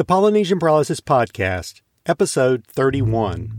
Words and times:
The 0.00 0.04
Polynesian 0.06 0.58
Paralysis 0.58 0.98
Podcast, 0.98 1.82
Episode 2.06 2.64
31. 2.66 3.52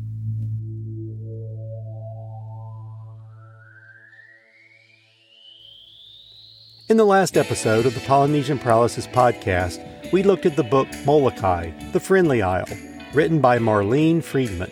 In 6.90 6.98
the 6.98 7.06
last 7.06 7.38
episode 7.38 7.86
of 7.86 7.94
the 7.94 8.00
Polynesian 8.08 8.58
Paralysis 8.58 9.06
Podcast, 9.06 10.12
we 10.12 10.24
looked 10.24 10.48
at 10.48 10.56
the 10.56 10.64
book 10.64 10.88
Molokai, 11.06 11.70
The 11.92 12.00
Friendly 12.00 12.42
Isle, 12.42 12.66
written 13.14 13.40
by 13.40 13.60
Marlene 13.60 14.24
Friedman. 14.24 14.72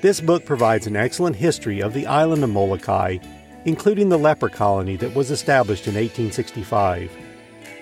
This 0.00 0.20
book 0.20 0.44
provides 0.44 0.86
an 0.86 0.94
excellent 0.94 1.34
history 1.34 1.82
of 1.82 1.92
the 1.92 2.06
island 2.06 2.44
of 2.44 2.50
Molokai, 2.50 3.18
including 3.64 4.10
the 4.10 4.16
leper 4.16 4.48
colony 4.48 4.94
that 4.94 5.16
was 5.16 5.32
established 5.32 5.88
in 5.88 5.94
1865. 5.94 7.10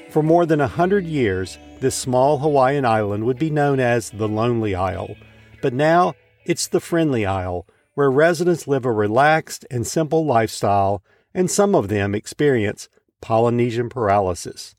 For 0.08 0.22
more 0.22 0.46
than 0.46 0.62
a 0.62 0.66
hundred 0.66 1.04
years, 1.04 1.58
this 1.80 1.94
small 1.94 2.38
Hawaiian 2.38 2.84
island 2.84 3.24
would 3.24 3.38
be 3.38 3.50
known 3.50 3.80
as 3.80 4.10
the 4.10 4.28
Lonely 4.28 4.74
Isle, 4.74 5.16
but 5.62 5.72
now 5.72 6.14
it's 6.44 6.66
the 6.66 6.80
Friendly 6.80 7.26
Isle, 7.26 7.66
where 7.94 8.10
residents 8.10 8.68
live 8.68 8.84
a 8.84 8.92
relaxed 8.92 9.64
and 9.70 9.86
simple 9.86 10.24
lifestyle, 10.24 11.02
and 11.34 11.50
some 11.50 11.74
of 11.74 11.88
them 11.88 12.14
experience 12.14 12.88
Polynesian 13.20 13.88
paralysis. 13.88 14.76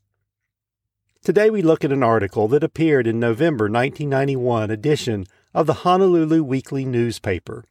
Today 1.22 1.50
we 1.50 1.62
look 1.62 1.84
at 1.84 1.92
an 1.92 2.02
article 2.02 2.48
that 2.48 2.64
appeared 2.64 3.06
in 3.06 3.20
November 3.20 3.64
1991 3.64 4.70
edition 4.70 5.26
of 5.52 5.66
the 5.66 5.74
Honolulu 5.84 6.42
Weekly 6.42 6.84
newspaper. 6.84 7.64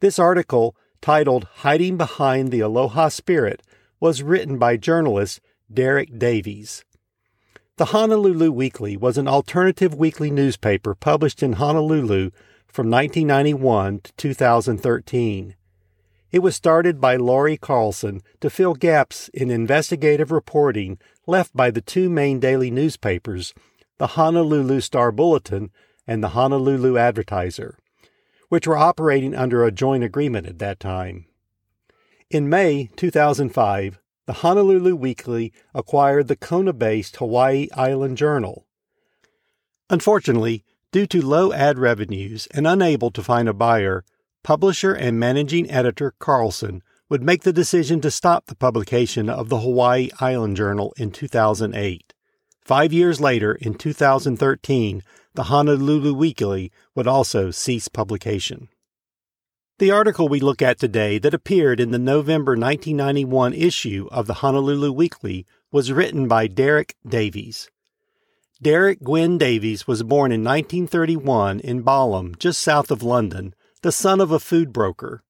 This 0.00 0.18
article, 0.18 0.76
titled 1.00 1.48
Hiding 1.56 1.96
Behind 1.96 2.50
the 2.50 2.60
Aloha 2.60 3.08
Spirit, 3.08 3.62
was 3.98 4.22
written 4.22 4.58
by 4.58 4.76
journalist 4.76 5.40
Derek 5.72 6.18
Davies. 6.18 6.84
The 7.78 7.86
Honolulu 7.86 8.52
Weekly 8.52 8.96
was 8.96 9.18
an 9.18 9.28
alternative 9.28 9.94
weekly 9.94 10.30
newspaper 10.30 10.94
published 10.94 11.42
in 11.42 11.54
Honolulu 11.54 12.30
from 12.66 12.88
1991 12.90 14.00
to 14.00 14.12
2013. 14.14 15.54
It 16.32 16.38
was 16.38 16.56
started 16.56 17.02
by 17.02 17.16
Laurie 17.16 17.58
Carlson 17.58 18.22
to 18.40 18.48
fill 18.48 18.72
gaps 18.72 19.28
in 19.34 19.50
investigative 19.50 20.30
reporting 20.30 20.98
left 21.26 21.54
by 21.54 21.70
the 21.70 21.82
two 21.82 22.08
main 22.08 22.40
daily 22.40 22.70
newspapers, 22.70 23.52
the 23.98 24.06
Honolulu 24.06 24.80
Star 24.80 25.12
Bulletin 25.12 25.70
and 26.06 26.24
the 26.24 26.28
Honolulu 26.28 26.96
Advertiser, 26.96 27.76
which 28.48 28.66
were 28.66 28.78
operating 28.78 29.34
under 29.34 29.64
a 29.64 29.70
joint 29.70 30.02
agreement 30.02 30.46
at 30.46 30.58
that 30.60 30.80
time. 30.80 31.26
In 32.30 32.48
May 32.48 32.88
2005, 32.96 34.00
the 34.26 34.34
Honolulu 34.34 34.96
Weekly 34.96 35.52
acquired 35.72 36.26
the 36.26 36.36
Kona 36.36 36.72
based 36.72 37.16
Hawaii 37.16 37.68
Island 37.74 38.16
Journal. 38.16 38.66
Unfortunately, 39.88 40.64
due 40.90 41.06
to 41.06 41.24
low 41.24 41.52
ad 41.52 41.78
revenues 41.78 42.48
and 42.52 42.66
unable 42.66 43.12
to 43.12 43.22
find 43.22 43.48
a 43.48 43.54
buyer, 43.54 44.04
publisher 44.42 44.92
and 44.92 45.20
managing 45.20 45.70
editor 45.70 46.12
Carlson 46.18 46.82
would 47.08 47.22
make 47.22 47.44
the 47.44 47.52
decision 47.52 48.00
to 48.00 48.10
stop 48.10 48.46
the 48.46 48.56
publication 48.56 49.30
of 49.30 49.48
the 49.48 49.60
Hawaii 49.60 50.10
Island 50.20 50.56
Journal 50.56 50.92
in 50.96 51.12
2008. 51.12 52.12
Five 52.60 52.92
years 52.92 53.20
later, 53.20 53.54
in 53.54 53.74
2013, 53.74 55.04
the 55.34 55.44
Honolulu 55.44 56.12
Weekly 56.14 56.72
would 56.96 57.06
also 57.06 57.52
cease 57.52 57.86
publication. 57.86 58.68
The 59.78 59.90
article 59.90 60.26
we 60.26 60.40
look 60.40 60.62
at 60.62 60.78
today 60.78 61.18
that 61.18 61.34
appeared 61.34 61.80
in 61.80 61.90
the 61.90 61.98
November 61.98 62.52
1991 62.52 63.52
issue 63.52 64.08
of 64.10 64.26
the 64.26 64.40
Honolulu 64.40 64.90
Weekly 64.90 65.44
was 65.70 65.92
written 65.92 66.26
by 66.26 66.46
Derek 66.46 66.96
Davies. 67.06 67.68
Derek 68.62 69.02
Gwynn 69.02 69.36
Davies 69.36 69.86
was 69.86 70.02
born 70.02 70.32
in 70.32 70.42
1931 70.42 71.60
in 71.60 71.82
Balham, 71.82 72.34
just 72.38 72.62
south 72.62 72.90
of 72.90 73.02
London, 73.02 73.54
the 73.82 73.92
son 73.92 74.18
of 74.18 74.30
a 74.30 74.40
food 74.40 74.72
broker. 74.72 75.22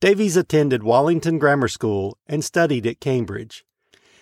Davies 0.00 0.36
attended 0.36 0.82
Wallington 0.82 1.38
Grammar 1.38 1.68
School 1.68 2.18
and 2.26 2.44
studied 2.44 2.84
at 2.84 2.98
Cambridge. 2.98 3.64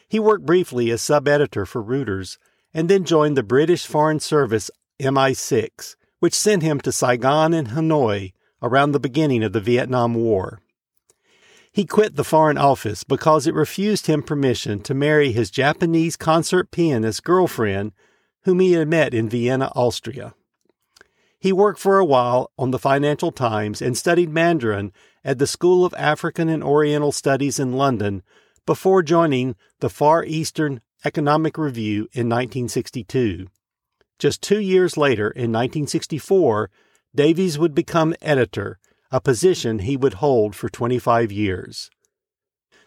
He 0.07 0.21
worked 0.21 0.45
briefly 0.45 0.91
as 0.91 1.01
sub 1.01 1.27
editor 1.27 1.65
for 1.65 1.83
Reuters 1.83 2.37
and 2.75 2.91
then 2.91 3.05
joined 3.05 3.39
the 3.39 3.43
British 3.43 3.87
Foreign 3.87 4.21
Service 4.21 4.71
MI6, 5.01 5.97
which 6.19 6.35
sent 6.35 6.63
him 6.63 6.79
to 6.83 6.93
Saigon 6.93 7.55
and 7.55 7.69
Hanoi 7.69 8.35
around 8.63 8.93
the 8.93 9.01
beginning 9.01 9.43
of 9.43 9.53
the 9.53 9.61
Vietnam 9.61 10.15
War. 10.15 10.61
He 11.73 11.85
quit 11.85 12.17
the 12.17 12.25
Foreign 12.25 12.59
Office 12.59 13.05
because 13.05 13.47
it 13.47 13.55
refused 13.55 14.07
him 14.07 14.23
permission 14.23 14.81
to 14.81 14.95
marry 14.95 15.31
his 15.31 15.51
Japanese 15.51 16.17
concert 16.17 16.71
pianist 16.71 17.23
girlfriend, 17.23 17.93
whom 18.43 18.59
he 18.59 18.73
had 18.73 18.89
met 18.89 19.15
in 19.15 19.29
Vienna, 19.29 19.71
Austria. 19.77 20.35
He 21.39 21.53
worked 21.53 21.79
for 21.79 21.99
a 21.99 22.05
while 22.05 22.51
on 22.59 22.71
the 22.71 22.79
Financial 22.79 23.33
Times 23.33 23.81
and 23.81 23.97
studied 23.97 24.31
Mandarin 24.31 24.93
at 25.25 25.39
the 25.39 25.47
School 25.47 25.85
of 25.85 25.95
African 25.97 26.49
and 26.49 26.63
Oriental 26.63 27.13
Studies 27.13 27.59
in 27.59 27.73
London 27.73 28.23
before 28.67 29.03
joining 29.03 29.57
the 29.79 29.89
Far 29.89 30.25
Eastern 30.25 30.81
Economic 31.05 31.57
Review 31.57 32.09
in 32.13 32.29
1962. 32.29 33.47
Just 34.19 34.43
two 34.43 34.61
years 34.61 34.99
later, 34.99 35.31
in 35.31 35.51
1964, 35.51 36.71
Davies 37.15 37.59
would 37.59 37.75
become 37.75 38.15
editor, 38.23 38.79
a 39.11 39.21
position 39.21 39.81
he 39.81 39.97
would 39.97 40.15
hold 40.15 40.55
for 40.55 40.69
25 40.69 41.33
years. 41.33 41.91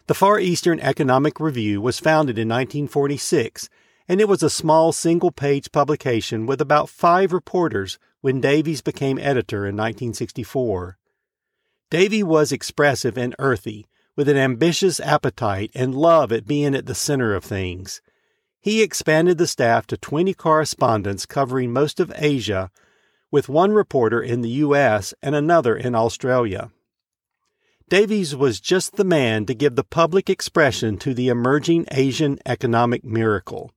The 0.06 0.14
Far 0.14 0.38
Eastern 0.38 0.80
Economic 0.80 1.38
Review 1.38 1.80
was 1.80 1.98
founded 1.98 2.38
in 2.38 2.48
1946, 2.48 3.68
and 4.08 4.20
it 4.20 4.28
was 4.28 4.42
a 4.42 4.50
small 4.50 4.92
single 4.92 5.30
page 5.30 5.72
publication 5.72 6.46
with 6.46 6.60
about 6.60 6.88
five 6.88 7.32
reporters 7.32 7.98
when 8.22 8.40
Davies 8.40 8.80
became 8.80 9.18
editor 9.18 9.66
in 9.66 9.76
1964. 9.76 10.98
Davy 11.90 12.22
was 12.22 12.52
expressive 12.52 13.18
and 13.18 13.34
earthy, 13.38 13.86
with 14.16 14.28
an 14.28 14.36
ambitious 14.38 15.00
appetite 15.00 15.70
and 15.74 15.94
love 15.94 16.32
at 16.32 16.46
being 16.46 16.74
at 16.74 16.86
the 16.86 16.94
center 16.94 17.34
of 17.34 17.44
things. 17.44 18.00
He 18.60 18.82
expanded 18.82 19.36
the 19.36 19.46
staff 19.46 19.86
to 19.88 19.98
20 19.98 20.32
correspondents 20.32 21.26
covering 21.26 21.72
most 21.72 22.00
of 22.00 22.12
Asia 22.16 22.70
with 23.34 23.48
one 23.48 23.72
reporter 23.72 24.22
in 24.22 24.42
the 24.42 24.62
U.S. 24.62 25.12
and 25.20 25.34
another 25.34 25.74
in 25.74 25.92
Australia. 25.92 26.70
Davies 27.88 28.36
was 28.36 28.60
just 28.60 28.94
the 28.94 29.02
man 29.02 29.44
to 29.46 29.56
give 29.56 29.74
the 29.74 29.82
public 29.82 30.30
expression 30.30 30.98
to 30.98 31.12
the 31.12 31.26
emerging 31.26 31.84
Asian 31.90 32.38
economic 32.46 33.02
miracle. 33.02 33.72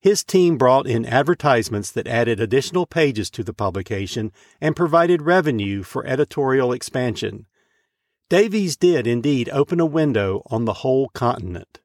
His 0.00 0.24
team 0.24 0.56
brought 0.56 0.86
in 0.86 1.04
advertisements 1.04 1.90
that 1.90 2.06
added 2.06 2.40
additional 2.40 2.86
pages 2.86 3.28
to 3.32 3.44
the 3.44 3.52
publication 3.52 4.32
and 4.58 4.74
provided 4.74 5.20
revenue 5.20 5.82
for 5.82 6.06
editorial 6.06 6.72
expansion. 6.72 7.44
Davies 8.30 8.74
did 8.74 9.06
indeed 9.06 9.50
open 9.50 9.80
a 9.80 9.84
window 10.00 10.40
on 10.46 10.64
the 10.64 10.80
whole 10.80 11.10
continent. 11.10 11.78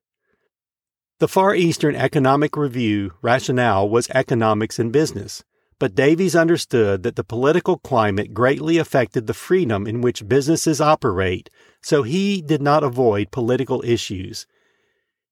The 1.18 1.28
Far 1.28 1.54
Eastern 1.54 1.98
Economic 1.98 2.56
Review 2.56 3.12
rationale 3.22 3.90
was 3.90 4.10
economics 4.12 4.80
and 4.80 4.94
business 4.94 5.44
but 5.80 5.96
Davies 5.96 6.36
understood 6.36 7.04
that 7.04 7.16
the 7.16 7.24
political 7.24 7.78
climate 7.78 8.34
greatly 8.34 8.78
affected 8.78 9.26
the 9.26 9.34
freedom 9.34 9.88
in 9.88 10.02
which 10.02 10.28
businesses 10.28 10.82
operate, 10.82 11.50
so 11.82 12.04
he 12.04 12.42
did 12.42 12.62
not 12.62 12.84
avoid 12.84 13.32
political 13.32 13.82
issues. 13.86 14.46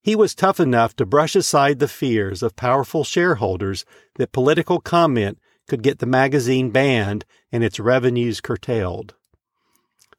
He 0.02 0.16
was 0.16 0.34
tough 0.34 0.58
enough 0.58 0.96
to 0.96 1.04
brush 1.04 1.36
aside 1.36 1.78
the 1.78 1.88
fears 1.88 2.42
of 2.42 2.56
powerful 2.56 3.04
shareholders 3.04 3.84
that 4.14 4.32
political 4.32 4.80
comment 4.80 5.38
could 5.68 5.82
get 5.82 5.98
the 5.98 6.06
magazine 6.06 6.70
banned 6.70 7.26
and 7.52 7.62
its 7.62 7.78
revenues 7.78 8.40
curtailed. 8.40 9.14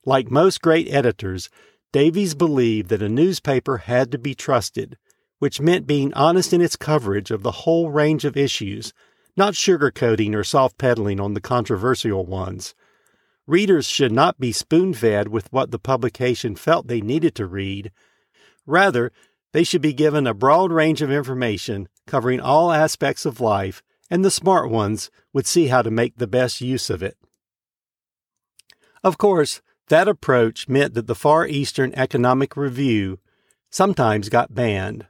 Like 0.05 0.29
most 0.29 0.61
great 0.61 0.87
editors, 0.93 1.49
Davies 1.91 2.35
believed 2.35 2.89
that 2.89 3.01
a 3.01 3.09
newspaper 3.09 3.77
had 3.79 4.11
to 4.11 4.19
be 4.19 4.35
trusted, 4.35 4.95
which 5.39 5.59
meant 5.59 5.87
being 5.87 6.13
honest 6.13 6.53
in 6.53 6.61
its 6.61 6.75
coverage 6.75 7.31
of 7.31 7.41
the 7.41 7.51
whole 7.51 7.89
range 7.89 8.25
of 8.25 8.37
issues 8.37 8.93
not 9.39 9.55
sugarcoating 9.55 10.35
or 10.35 10.43
soft 10.43 10.77
pedaling 10.77 11.19
on 11.19 11.33
the 11.33 11.41
controversial 11.41 12.25
ones. 12.25 12.75
Readers 13.47 13.87
should 13.87 14.11
not 14.11 14.39
be 14.39 14.51
spoon 14.51 14.93
fed 14.93 15.29
with 15.29 15.51
what 15.51 15.71
the 15.71 15.79
publication 15.79 16.55
felt 16.55 16.87
they 16.87 17.01
needed 17.01 17.33
to 17.33 17.47
read. 17.47 17.91
Rather, 18.67 19.11
they 19.53 19.63
should 19.63 19.81
be 19.81 19.93
given 19.93 20.27
a 20.27 20.33
broad 20.35 20.71
range 20.71 21.01
of 21.01 21.09
information 21.09 21.87
covering 22.05 22.39
all 22.39 22.71
aspects 22.71 23.25
of 23.25 23.41
life, 23.41 23.81
and 24.11 24.23
the 24.23 24.29
smart 24.29 24.69
ones 24.69 25.09
would 25.33 25.47
see 25.47 25.67
how 25.67 25.81
to 25.81 25.89
make 25.89 26.17
the 26.17 26.27
best 26.27 26.61
use 26.61 26.89
of 26.91 27.01
it. 27.01 27.17
Of 29.03 29.17
course, 29.17 29.61
that 29.87 30.07
approach 30.07 30.67
meant 30.67 30.93
that 30.93 31.07
the 31.07 31.15
Far 31.15 31.47
Eastern 31.47 31.93
Economic 31.95 32.55
Review 32.55 33.19
sometimes 33.71 34.29
got 34.29 34.53
banned 34.53 35.07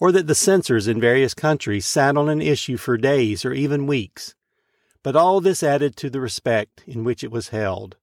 or 0.00 0.10
that 0.10 0.26
the 0.26 0.34
censors 0.34 0.88
in 0.88 0.98
various 0.98 1.34
countries 1.34 1.86
sat 1.86 2.16
on 2.16 2.28
an 2.28 2.40
issue 2.40 2.78
for 2.78 2.96
days 2.96 3.44
or 3.44 3.52
even 3.52 3.86
weeks. 3.86 4.34
But 5.02 5.14
all 5.14 5.40
this 5.40 5.62
added 5.62 5.94
to 5.96 6.10
the 6.10 6.20
respect 6.20 6.82
in 6.86 7.04
which 7.04 7.22
it 7.22 7.30
was 7.30 7.48
held. 7.50 7.96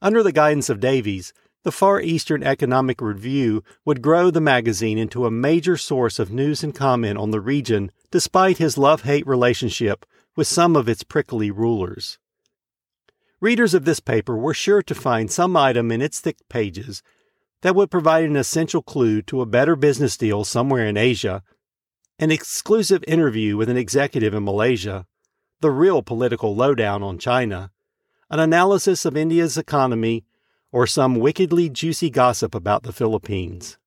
Under 0.00 0.22
the 0.22 0.32
guidance 0.32 0.68
of 0.68 0.80
Davies, 0.80 1.32
the 1.62 1.72
Far 1.72 1.98
Eastern 1.98 2.42
Economic 2.42 3.00
Review 3.00 3.64
would 3.86 4.02
grow 4.02 4.30
the 4.30 4.40
magazine 4.40 4.98
into 4.98 5.24
a 5.24 5.30
major 5.30 5.78
source 5.78 6.18
of 6.18 6.30
news 6.30 6.62
and 6.62 6.74
comment 6.74 7.18
on 7.18 7.30
the 7.30 7.40
region 7.40 7.90
despite 8.10 8.58
his 8.58 8.76
love 8.76 9.02
hate 9.02 9.26
relationship 9.26 10.04
with 10.36 10.46
some 10.46 10.76
of 10.76 10.90
its 10.90 11.02
prickly 11.02 11.50
rulers. 11.50 12.18
Readers 13.40 13.72
of 13.72 13.86
this 13.86 14.00
paper 14.00 14.36
were 14.36 14.54
sure 14.54 14.82
to 14.82 14.94
find 14.94 15.30
some 15.30 15.56
item 15.56 15.90
in 15.90 16.02
its 16.02 16.20
thick 16.20 16.36
pages 16.50 17.02
that 17.64 17.74
would 17.74 17.90
provide 17.90 18.24
an 18.24 18.36
essential 18.36 18.82
clue 18.82 19.22
to 19.22 19.40
a 19.40 19.46
better 19.46 19.74
business 19.74 20.18
deal 20.18 20.44
somewhere 20.44 20.84
in 20.84 20.98
Asia, 20.98 21.42
an 22.18 22.30
exclusive 22.30 23.02
interview 23.08 23.56
with 23.56 23.70
an 23.70 23.76
executive 23.78 24.34
in 24.34 24.44
Malaysia, 24.44 25.06
the 25.62 25.70
real 25.70 26.02
political 26.02 26.54
lowdown 26.54 27.02
on 27.02 27.16
China, 27.16 27.70
an 28.28 28.38
analysis 28.38 29.06
of 29.06 29.16
India's 29.16 29.56
economy, 29.56 30.26
or 30.72 30.86
some 30.86 31.14
wickedly 31.14 31.70
juicy 31.70 32.10
gossip 32.10 32.54
about 32.54 32.82
the 32.82 32.92
Philippines. 32.92 33.78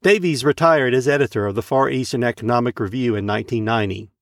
Davies 0.00 0.44
retired 0.44 0.94
as 0.94 1.08
editor 1.08 1.44
of 1.44 1.56
the 1.56 1.62
Far 1.62 1.90
Eastern 1.90 2.22
Economic 2.22 2.78
Review 2.78 3.16
in 3.16 3.26
1990. 3.26 4.12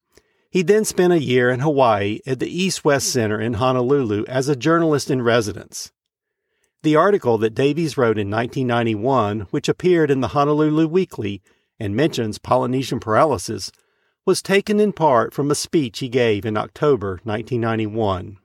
He 0.48 0.62
then 0.62 0.86
spent 0.86 1.12
a 1.12 1.22
year 1.22 1.50
in 1.50 1.60
Hawaii 1.60 2.20
at 2.26 2.38
the 2.38 2.48
East 2.48 2.82
West 2.82 3.12
Center 3.12 3.38
in 3.38 3.54
Honolulu 3.54 4.24
as 4.26 4.48
a 4.48 4.56
journalist 4.56 5.10
in 5.10 5.20
residence. 5.20 5.92
The 6.84 6.96
article 6.96 7.38
that 7.38 7.54
Davies 7.54 7.96
wrote 7.96 8.18
in 8.18 8.28
1991, 8.28 9.46
which 9.50 9.70
appeared 9.70 10.10
in 10.10 10.20
the 10.20 10.28
Honolulu 10.28 10.86
Weekly 10.86 11.40
and 11.80 11.96
mentions 11.96 12.36
Polynesian 12.36 13.00
paralysis, 13.00 13.72
was 14.26 14.42
taken 14.42 14.78
in 14.78 14.92
part 14.92 15.32
from 15.32 15.50
a 15.50 15.54
speech 15.54 16.00
he 16.00 16.10
gave 16.10 16.44
in 16.44 16.58
October 16.58 17.20
1991. 17.24 18.36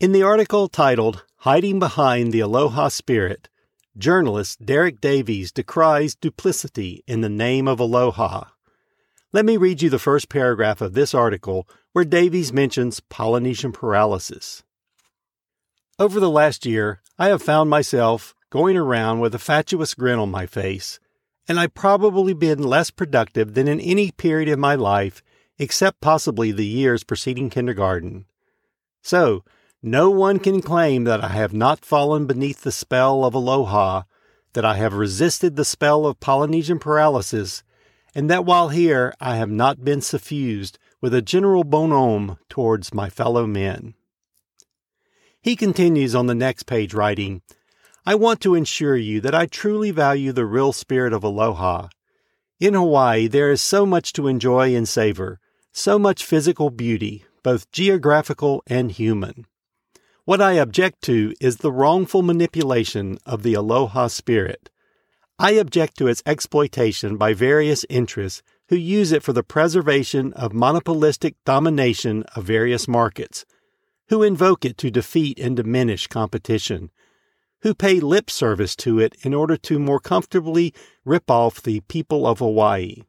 In 0.00 0.10
the 0.10 0.24
article 0.24 0.66
titled 0.66 1.24
Hiding 1.36 1.78
Behind 1.78 2.32
the 2.32 2.40
Aloha 2.40 2.88
Spirit, 2.88 3.48
journalist 3.96 4.66
Derek 4.66 5.00
Davies 5.00 5.52
decries 5.52 6.16
duplicity 6.16 7.04
in 7.06 7.20
the 7.20 7.28
name 7.28 7.68
of 7.68 7.78
aloha. 7.78 8.46
Let 9.32 9.44
me 9.44 9.56
read 9.56 9.82
you 9.82 9.88
the 9.88 10.00
first 10.00 10.28
paragraph 10.28 10.80
of 10.80 10.94
this 10.94 11.14
article 11.14 11.68
where 11.92 12.04
Davies 12.04 12.52
mentions 12.52 12.98
Polynesian 12.98 13.70
paralysis. 13.70 14.64
Over 15.96 16.18
the 16.18 16.30
last 16.30 16.64
year, 16.64 17.02
I 17.20 17.28
have 17.28 17.42
found 17.42 17.68
myself 17.68 18.34
going 18.48 18.78
around 18.78 19.20
with 19.20 19.34
a 19.34 19.38
fatuous 19.38 19.92
grin 19.92 20.18
on 20.18 20.30
my 20.30 20.46
face, 20.46 20.98
and 21.46 21.60
I've 21.60 21.74
probably 21.74 22.32
been 22.32 22.62
less 22.62 22.90
productive 22.90 23.52
than 23.52 23.68
in 23.68 23.78
any 23.78 24.10
period 24.10 24.48
of 24.48 24.58
my 24.58 24.74
life 24.74 25.22
except 25.58 26.00
possibly 26.00 26.50
the 26.50 26.64
years 26.64 27.04
preceding 27.04 27.50
kindergarten. 27.50 28.24
So, 29.02 29.44
no 29.82 30.08
one 30.08 30.38
can 30.38 30.62
claim 30.62 31.04
that 31.04 31.22
I 31.22 31.28
have 31.28 31.52
not 31.52 31.84
fallen 31.84 32.24
beneath 32.24 32.62
the 32.62 32.72
spell 32.72 33.22
of 33.22 33.34
aloha, 33.34 34.04
that 34.54 34.64
I 34.64 34.76
have 34.76 34.94
resisted 34.94 35.56
the 35.56 35.64
spell 35.66 36.06
of 36.06 36.20
Polynesian 36.20 36.78
paralysis, 36.78 37.62
and 38.14 38.30
that 38.30 38.46
while 38.46 38.70
here 38.70 39.12
I 39.20 39.36
have 39.36 39.50
not 39.50 39.84
been 39.84 40.00
suffused 40.00 40.78
with 41.02 41.12
a 41.12 41.20
general 41.20 41.64
bonhomie 41.64 42.38
towards 42.48 42.94
my 42.94 43.10
fellow 43.10 43.46
men. 43.46 43.92
He 45.42 45.56
continues 45.56 46.14
on 46.14 46.26
the 46.26 46.34
next 46.34 46.64
page, 46.64 46.92
writing, 46.92 47.40
I 48.04 48.14
want 48.14 48.40
to 48.42 48.54
assure 48.54 48.96
you 48.96 49.22
that 49.22 49.34
I 49.34 49.46
truly 49.46 49.90
value 49.90 50.32
the 50.32 50.44
real 50.44 50.72
spirit 50.72 51.14
of 51.14 51.24
aloha. 51.24 51.88
In 52.58 52.74
Hawaii, 52.74 53.26
there 53.26 53.50
is 53.50 53.62
so 53.62 53.86
much 53.86 54.12
to 54.14 54.26
enjoy 54.26 54.74
and 54.74 54.86
savor, 54.86 55.40
so 55.72 55.98
much 55.98 56.26
physical 56.26 56.68
beauty, 56.68 57.24
both 57.42 57.70
geographical 57.72 58.62
and 58.66 58.92
human. 58.92 59.46
What 60.26 60.42
I 60.42 60.52
object 60.52 61.00
to 61.02 61.32
is 61.40 61.56
the 61.56 61.72
wrongful 61.72 62.20
manipulation 62.20 63.16
of 63.24 63.42
the 63.42 63.54
aloha 63.54 64.08
spirit. 64.08 64.68
I 65.38 65.52
object 65.52 65.96
to 65.98 66.06
its 66.06 66.22
exploitation 66.26 67.16
by 67.16 67.32
various 67.32 67.86
interests 67.88 68.42
who 68.68 68.76
use 68.76 69.10
it 69.10 69.22
for 69.22 69.32
the 69.32 69.42
preservation 69.42 70.34
of 70.34 70.52
monopolistic 70.52 71.36
domination 71.46 72.24
of 72.36 72.44
various 72.44 72.86
markets, 72.86 73.46
who 74.10 74.24
invoke 74.24 74.64
it 74.64 74.76
to 74.76 74.90
defeat 74.90 75.38
and 75.38 75.56
diminish 75.56 76.08
competition, 76.08 76.90
who 77.62 77.72
pay 77.72 78.00
lip 78.00 78.28
service 78.28 78.74
to 78.74 78.98
it 78.98 79.14
in 79.22 79.32
order 79.32 79.56
to 79.56 79.78
more 79.78 80.00
comfortably 80.00 80.74
rip 81.04 81.30
off 81.30 81.62
the 81.62 81.78
people 81.82 82.26
of 82.26 82.40
Hawaii. 82.40 83.04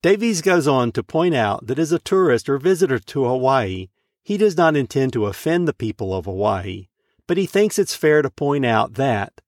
Davies 0.00 0.40
goes 0.40 0.66
on 0.66 0.92
to 0.92 1.02
point 1.02 1.34
out 1.34 1.66
that 1.66 1.78
as 1.78 1.92
a 1.92 1.98
tourist 1.98 2.48
or 2.48 2.56
visitor 2.56 2.98
to 2.98 3.24
Hawaii, 3.24 3.88
he 4.22 4.38
does 4.38 4.56
not 4.56 4.76
intend 4.76 5.12
to 5.12 5.26
offend 5.26 5.68
the 5.68 5.74
people 5.74 6.14
of 6.14 6.24
Hawaii, 6.24 6.88
but 7.26 7.36
he 7.36 7.44
thinks 7.44 7.78
it's 7.78 7.94
fair 7.94 8.22
to 8.22 8.30
point 8.30 8.64
out 8.64 8.94
that, 8.94 9.42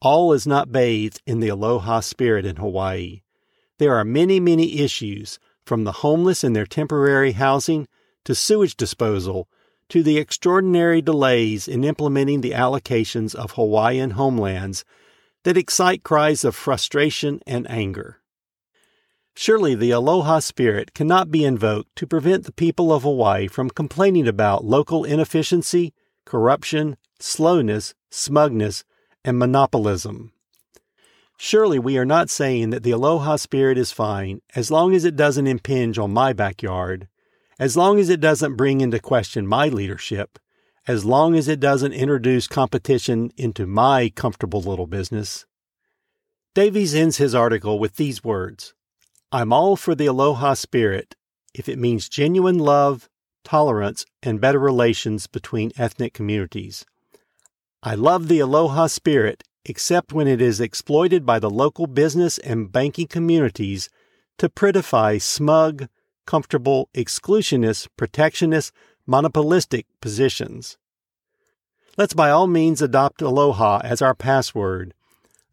all 0.00 0.32
is 0.32 0.46
not 0.46 0.70
bathed 0.70 1.20
in 1.26 1.40
the 1.40 1.48
aloha 1.48 1.98
spirit 1.98 2.46
in 2.46 2.56
Hawaii. 2.56 3.22
There 3.78 3.96
are 3.96 4.04
many, 4.04 4.38
many 4.38 4.78
issues, 4.78 5.40
from 5.64 5.82
the 5.82 5.92
homeless 5.92 6.44
in 6.44 6.52
their 6.52 6.64
temporary 6.64 7.32
housing 7.32 7.88
to 8.24 8.36
sewage 8.36 8.76
disposal 8.76 9.48
to 9.88 10.02
the 10.02 10.18
extraordinary 10.18 11.00
delays 11.00 11.68
in 11.68 11.84
implementing 11.84 12.40
the 12.40 12.52
allocations 12.52 13.34
of 13.34 13.52
Hawaiian 13.52 14.10
homelands 14.12 14.84
that 15.44 15.56
excite 15.56 16.02
cries 16.02 16.44
of 16.44 16.56
frustration 16.56 17.40
and 17.46 17.70
anger. 17.70 18.20
Surely 19.36 19.74
the 19.74 19.90
aloha 19.90 20.38
spirit 20.38 20.94
cannot 20.94 21.30
be 21.30 21.44
invoked 21.44 21.94
to 21.96 22.06
prevent 22.06 22.44
the 22.44 22.52
people 22.52 22.92
of 22.92 23.02
Hawaii 23.02 23.46
from 23.46 23.68
complaining 23.68 24.26
about 24.26 24.64
local 24.64 25.04
inefficiency, 25.04 25.92
corruption, 26.24 26.96
slowness, 27.20 27.94
smugness, 28.10 28.82
and 29.24 29.38
monopolism. 29.38 30.32
Surely 31.38 31.78
we 31.78 31.98
are 31.98 32.06
not 32.06 32.30
saying 32.30 32.70
that 32.70 32.82
the 32.82 32.92
aloha 32.92 33.36
spirit 33.36 33.76
is 33.76 33.92
fine 33.92 34.40
as 34.54 34.70
long 34.70 34.94
as 34.94 35.04
it 35.04 35.16
doesn't 35.16 35.46
impinge 35.46 35.98
on 35.98 36.10
my 36.10 36.32
backyard, 36.32 37.06
as 37.58 37.76
long 37.76 37.98
as 37.98 38.08
it 38.08 38.20
doesn't 38.20 38.56
bring 38.56 38.80
into 38.80 38.98
question 38.98 39.46
my 39.46 39.68
leadership, 39.68 40.38
as 40.86 41.04
long 41.04 41.34
as 41.34 41.48
it 41.48 41.60
doesn't 41.60 41.92
introduce 41.92 42.46
competition 42.46 43.32
into 43.36 43.66
my 43.66 44.10
comfortable 44.14 44.60
little 44.60 44.86
business. 44.86 45.46
Davies 46.54 46.94
ends 46.94 47.16
his 47.16 47.34
article 47.34 47.78
with 47.78 47.96
these 47.96 48.24
words 48.24 48.74
I'm 49.32 49.52
all 49.52 49.76
for 49.76 49.94
the 49.94 50.06
aloha 50.06 50.54
spirit 50.54 51.16
if 51.54 51.68
it 51.68 51.78
means 51.78 52.08
genuine 52.08 52.58
love, 52.58 53.08
tolerance, 53.42 54.04
and 54.22 54.40
better 54.40 54.58
relations 54.58 55.26
between 55.26 55.72
ethnic 55.78 56.12
communities. 56.12 56.84
I 57.82 57.94
love 57.94 58.28
the 58.28 58.40
aloha 58.40 58.88
spirit, 58.88 59.42
except 59.64 60.12
when 60.12 60.28
it 60.28 60.42
is 60.42 60.60
exploited 60.60 61.24
by 61.24 61.38
the 61.38 61.50
local 61.50 61.86
business 61.86 62.36
and 62.38 62.70
banking 62.70 63.06
communities 63.06 63.88
to 64.38 64.48
prettify 64.48 65.20
smug, 65.20 65.88
comfortable, 66.26 66.88
exclusionist, 66.94 67.88
protectionist, 67.96 68.72
monopolistic 69.06 69.86
positions. 70.00 70.76
Let's 71.96 72.14
by 72.14 72.30
all 72.30 72.46
means 72.46 72.82
adopt 72.82 73.22
aloha 73.22 73.80
as 73.82 74.02
our 74.02 74.14
password, 74.14 74.92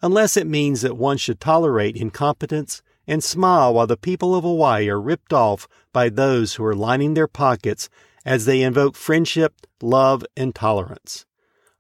unless 0.01 0.36
it 0.36 0.48
means 0.48 0.81
that 0.81 0.98
one 0.98 1.17
should 1.17 1.39
tolerate 1.39 1.95
incompetence 1.95 2.81
and 3.07 3.24
smile 3.24 3.74
while 3.74 3.88
the 3.88 3.98
people 3.98 4.36
of 4.36 4.43
Hawaii 4.43 4.89
are 4.89 5.00
ripped 5.00 5.31
off 5.31 5.67
by 5.93 6.09
those 6.09 6.55
who 6.55 6.65
are 6.65 6.75
lining 6.75 7.13
their 7.13 7.27
pockets 7.27 7.89
as 8.25 8.45
they 8.45 8.62
invoke 8.62 8.95
friendship, 8.95 9.67
love, 9.81 10.25
and 10.36 10.53
tolerance. 10.53 11.25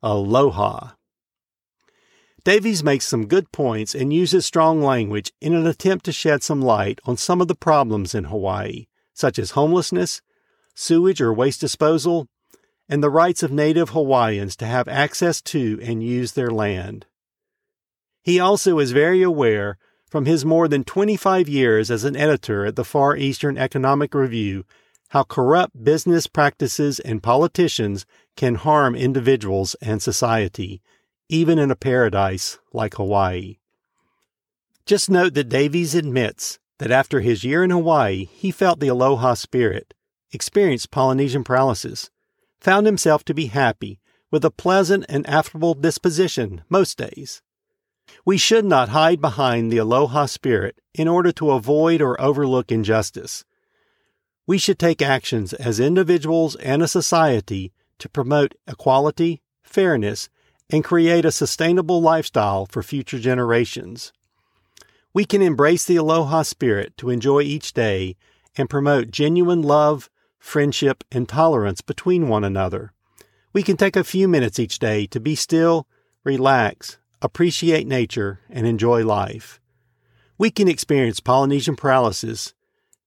Aloha. 0.01 0.91
Davies 2.45 2.83
makes 2.83 3.07
some 3.07 3.27
good 3.27 3.53
points 3.53 3.95
and 3.95 4.11
uses 4.11 4.45
strong 4.45 4.81
language 4.81 5.31
in 5.39 5.53
an 5.53 5.65
attempt 5.65 6.03
to 6.05 6.11
shed 6.11 6.43
some 6.43 6.61
light 6.61 6.99
on 7.05 7.15
some 7.15 7.39
of 7.39 7.47
the 7.47 7.55
problems 7.55 8.13
in 8.13 8.25
Hawaii, 8.25 8.87
such 9.13 9.39
as 9.39 9.51
homelessness, 9.51 10.21
sewage 10.75 11.21
or 11.21 11.33
waste 11.33 11.61
disposal, 11.61 12.27
and 12.89 13.01
the 13.01 13.09
rights 13.09 13.43
of 13.43 13.51
native 13.51 13.89
Hawaiians 13.89 14.57
to 14.57 14.65
have 14.65 14.89
access 14.89 15.41
to 15.43 15.79
and 15.81 16.03
use 16.03 16.33
their 16.33 16.51
land. 16.51 17.05
He 18.21 18.41
also 18.41 18.77
is 18.79 18.91
very 18.91 19.21
aware, 19.21 19.77
from 20.09 20.25
his 20.25 20.43
more 20.43 20.67
than 20.67 20.83
25 20.83 21.47
years 21.47 21.89
as 21.89 22.03
an 22.03 22.17
editor 22.17 22.65
at 22.65 22.75
the 22.75 22.83
Far 22.83 23.15
Eastern 23.15 23.57
Economic 23.57 24.13
Review, 24.13 24.65
how 25.09 25.23
corrupt 25.23 25.81
business 25.81 26.27
practices 26.27 26.99
and 26.99 27.23
politicians 27.23 28.05
can 28.35 28.55
harm 28.55 28.95
individuals 28.95 29.75
and 29.81 30.01
society, 30.01 30.81
even 31.33 31.57
in 31.57 31.71
a 31.71 31.75
paradise 31.75 32.59
like 32.73 32.93
Hawaii. 32.93 33.57
Just 34.85 35.09
note 35.09 35.33
that 35.33 35.49
Davies 35.49 35.95
admits 35.95 36.59
that 36.77 36.91
after 36.91 37.21
his 37.21 37.43
year 37.43 37.63
in 37.63 37.71
Hawaii, 37.71 38.25
he 38.25 38.51
felt 38.51 38.79
the 38.79 38.87
aloha 38.87 39.33
spirit, 39.33 39.95
experienced 40.31 40.91
Polynesian 40.91 41.43
paralysis, 41.43 42.11
found 42.59 42.85
himself 42.85 43.25
to 43.25 43.33
be 43.33 43.47
happy, 43.47 43.99
with 44.29 44.45
a 44.45 44.51
pleasant 44.51 45.05
and 45.09 45.27
affable 45.27 45.73
disposition 45.73 46.61
most 46.69 46.99
days. 46.99 47.41
We 48.23 48.37
should 48.37 48.65
not 48.65 48.89
hide 48.89 49.19
behind 49.19 49.71
the 49.71 49.79
aloha 49.79 50.27
spirit 50.27 50.81
in 50.93 51.07
order 51.07 51.31
to 51.31 51.49
avoid 51.49 51.99
or 51.99 52.21
overlook 52.21 52.71
injustice. 52.71 53.43
We 54.45 54.59
should 54.59 54.77
take 54.77 55.01
actions 55.01 55.53
as 55.53 55.79
individuals 55.79 56.55
and 56.57 56.83
a 56.83 56.87
society 56.87 57.73
to 57.97 58.07
promote 58.07 58.53
equality, 58.67 59.41
fairness, 59.63 60.29
and 60.73 60.83
create 60.83 61.23
a 61.23 61.31
sustainable 61.31 62.01
lifestyle 62.01 62.65
for 62.65 62.81
future 62.81 63.19
generations. 63.19 64.11
We 65.13 65.23
can 65.23 65.43
embrace 65.43 65.85
the 65.85 65.97
aloha 65.97 66.41
spirit 66.41 66.97
to 66.97 67.11
enjoy 67.11 67.41
each 67.41 67.73
day 67.73 68.15
and 68.57 68.67
promote 68.67 69.11
genuine 69.11 69.61
love, 69.61 70.09
friendship, 70.39 71.03
and 71.11 71.29
tolerance 71.29 71.81
between 71.81 72.27
one 72.27 72.43
another. 72.43 72.91
We 73.53 73.61
can 73.61 73.77
take 73.77 73.95
a 73.95 74.03
few 74.03 74.27
minutes 74.27 74.57
each 74.57 74.79
day 74.79 75.05
to 75.07 75.19
be 75.19 75.35
still, 75.35 75.85
relax, 76.23 76.97
appreciate 77.21 77.85
nature, 77.85 78.39
and 78.49 78.65
enjoy 78.65 79.05
life. 79.05 79.61
We 80.39 80.49
can 80.49 80.67
experience 80.67 81.19
Polynesian 81.19 81.75
paralysis 81.75 82.55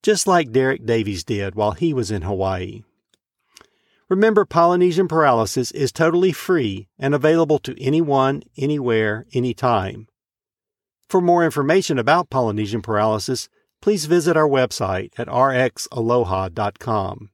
just 0.01 0.25
like 0.25 0.53
Derek 0.53 0.85
Davies 0.85 1.25
did 1.25 1.55
while 1.55 1.71
he 1.71 1.93
was 1.93 2.11
in 2.11 2.21
Hawaii. 2.21 2.83
Remember, 4.09 4.45
Polynesian 4.45 5.09
paralysis 5.09 5.71
is 5.71 5.91
totally 5.91 6.31
free 6.31 6.87
and 6.97 7.13
available 7.13 7.59
to 7.59 7.75
anyone, 7.81 8.41
anywhere, 8.57 9.25
anytime. 9.33 10.07
For 11.09 11.19
more 11.19 11.43
information 11.43 11.99
about 11.99 12.29
Polynesian 12.29 12.81
paralysis, 12.81 13.49
please 13.81 14.05
visit 14.05 14.37
our 14.37 14.47
website 14.47 15.11
at 15.17 15.27
rxaloha.com. 15.27 17.31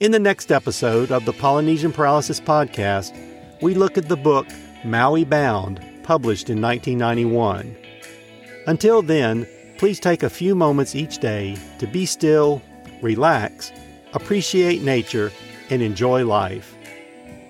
In 0.00 0.12
the 0.12 0.18
next 0.18 0.52
episode 0.52 1.10
of 1.10 1.24
the 1.24 1.32
Polynesian 1.32 1.92
Paralysis 1.92 2.40
Podcast, 2.40 3.14
we 3.60 3.74
look 3.74 3.98
at 3.98 4.08
the 4.08 4.16
book 4.16 4.46
Maui 4.84 5.24
Bound, 5.24 5.84
published 6.02 6.48
in 6.48 6.62
1991. 6.62 7.76
Until 8.66 9.02
then, 9.02 9.46
please 9.76 10.00
take 10.00 10.22
a 10.22 10.30
few 10.30 10.54
moments 10.54 10.94
each 10.94 11.18
day 11.18 11.56
to 11.78 11.86
be 11.86 12.06
still, 12.06 12.62
relax, 13.02 13.72
appreciate 14.12 14.82
nature, 14.82 15.32
and 15.70 15.82
enjoy 15.82 16.24
life. 16.24 16.74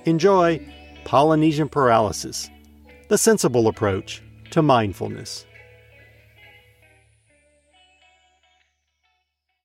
Enjoy 0.04 0.60
Polynesian 1.04 1.68
Paralysis, 1.68 2.50
the 3.08 3.18
sensible 3.18 3.68
approach 3.68 4.22
to 4.50 4.62
mindfulness. 4.62 5.46